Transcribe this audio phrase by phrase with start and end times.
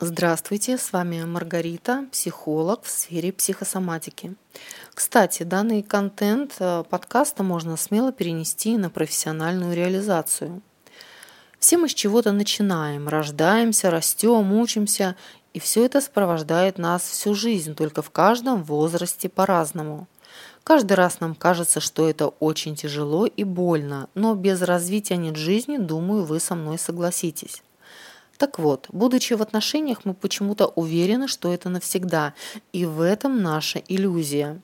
[0.00, 4.36] Здравствуйте, с вами Маргарита, психолог в сфере психосоматики.
[4.94, 10.62] Кстати, данный контент э, подкаста можно смело перенести на профессиональную реализацию.
[11.58, 15.16] Все мы с чего-то начинаем, рождаемся, растем, учимся,
[15.52, 20.06] и все это сопровождает нас всю жизнь, только в каждом возрасте по-разному.
[20.62, 25.76] Каждый раз нам кажется, что это очень тяжело и больно, но без развития нет жизни,
[25.76, 27.64] думаю, вы со мной согласитесь.
[28.38, 32.34] Так вот, будучи в отношениях, мы почему-то уверены, что это навсегда,
[32.72, 34.60] и в этом наша иллюзия.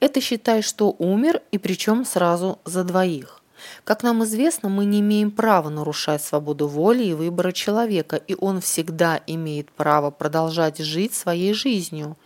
[0.00, 3.42] Это считай, что умер, и причем сразу за двоих.
[3.84, 8.62] Как нам известно, мы не имеем права нарушать свободу воли и выбора человека, и он
[8.62, 12.16] всегда имеет право продолжать жить своей жизнью,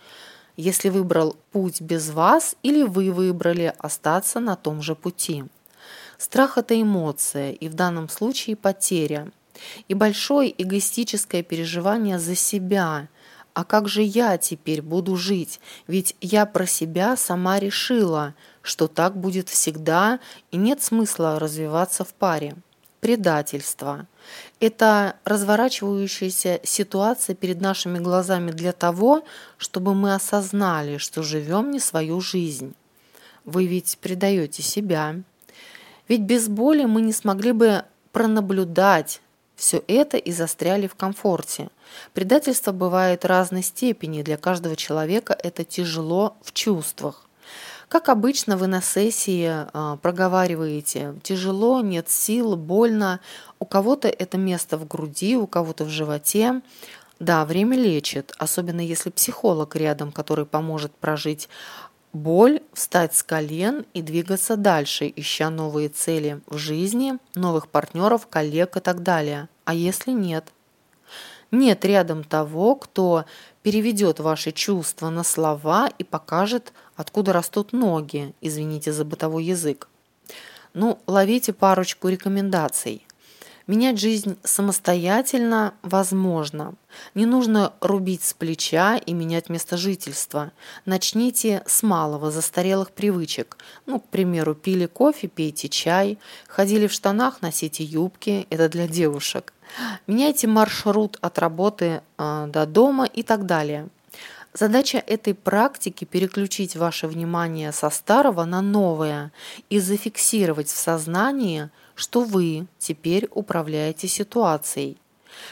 [0.55, 5.43] если выбрал путь без вас или вы выбрали остаться на том же пути.
[6.17, 9.29] Страх– это эмоция, и в данном случае потеря–
[9.87, 13.09] и большое эгоистическое переживание за себя.
[13.53, 15.59] А как же я теперь буду жить?
[15.87, 20.19] Ведь я про себя сама решила, что так будет всегда
[20.51, 22.55] и нет смысла развиваться в паре.
[22.99, 24.07] Предательство.
[24.59, 29.23] Это разворачивающаяся ситуация перед нашими глазами для того,
[29.57, 32.73] чтобы мы осознали, что живем не свою жизнь.
[33.45, 35.15] Вы ведь предаете себя.
[36.07, 37.83] Ведь без боли мы не смогли бы
[38.13, 39.21] пронаблюдать,
[39.63, 41.69] все это и застряли в комфорте.
[42.13, 47.29] Предательство бывает разной степени, для каждого человека это тяжело в чувствах.
[47.87, 53.21] Как обычно вы на сессии э, проговариваете «тяжело», «нет сил», «больно».
[53.59, 56.61] У кого-то это место в груди, у кого-то в животе.
[57.21, 61.47] Да, время лечит, особенно если психолог рядом, который поможет прожить
[62.13, 68.77] Боль– встать с колен и двигаться дальше, ища новые цели в жизни, новых партнеров, коллег
[68.77, 69.49] и так далее.
[69.65, 70.51] А если нет?
[71.51, 73.25] Нет рядом того, кто
[73.61, 79.87] переведет ваши чувства на слова и покажет, откуда растут ноги, извините за бытовой язык.
[80.73, 83.05] Ну, ловите парочку рекомендаций–
[83.65, 86.73] Менять жизнь самостоятельно возможно.
[87.15, 90.51] Не нужно рубить с плеча и менять место жительства.
[90.85, 93.57] Начните с малого, застарелых привычек.
[93.85, 96.17] Ну, к примеру, пили кофе, пейте чай,
[96.49, 99.53] ходили в штанах, носите юбки, это для девушек.
[100.07, 103.87] Меняйте маршрут от работы э, до дома и так далее.
[104.53, 109.31] Задача этой практики– переключить ваше внимание со старого на новое
[109.69, 114.97] и зафиксировать в сознании– что вы теперь управляете ситуацией.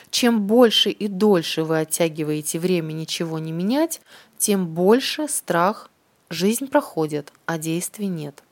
[0.10, 4.02] Чем больше и дольше вы оттягиваете время ничего не менять,
[4.38, 5.90] тем больше страх
[6.30, 8.44] жизнь проходит, а действий нет.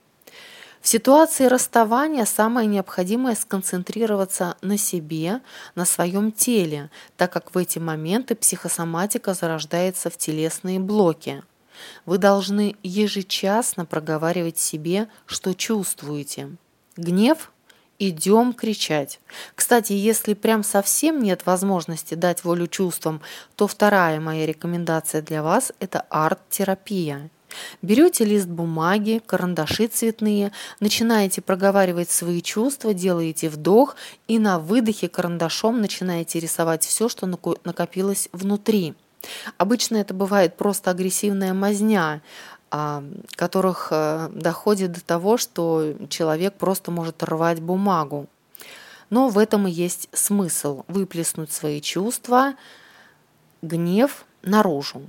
[0.81, 5.41] В ситуации расставания самое необходимое сконцентрироваться на себе,
[5.75, 11.44] на своем теле, так как в эти моменты психосоматика зарождается в телесные блоки.
[12.06, 16.56] Вы должны ежечасно проговаривать себе, что чувствуете.
[16.95, 17.51] Гнев
[17.99, 19.19] идем кричать.
[19.55, 23.21] Кстати, если прям совсем нет возможности дать волю чувствам,
[23.55, 27.29] то вторая моя рекомендация для вас– это арт-терапия.
[27.81, 33.95] Берете лист бумаги, карандаши цветные, начинаете проговаривать свои чувства, делаете вдох
[34.27, 38.93] и на выдохе карандашом начинаете рисовать все, что накопилось внутри.
[39.57, 42.21] Обычно это бывает просто агрессивная мазня,
[43.35, 48.28] которых э, доходит до того, что человек просто может рвать бумагу.
[49.09, 52.53] Но в этом и есть смысл– выплеснуть свои чувства,
[53.62, 55.02] гнев наружу.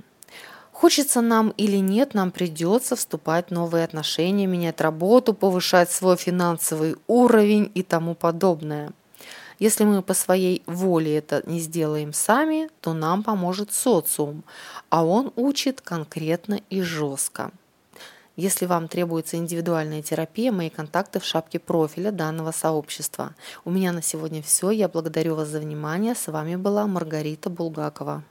[0.71, 6.95] Хочется нам или нет, нам придется вступать в новые отношения, менять работу, повышать свой финансовый
[7.07, 8.91] уровень и тому подобное–
[9.61, 14.43] если мы по своей воле это не сделаем сами, то нам поможет социум,
[14.89, 17.51] а он учит конкретно и жестко.
[18.35, 23.35] Если вам требуется индивидуальная терапия, мои контакты в шапке профиля данного сообщества.
[23.63, 24.71] У меня на сегодня все.
[24.71, 26.15] Я благодарю вас за внимание.
[26.15, 28.23] С вами была Маргарита Булгакова.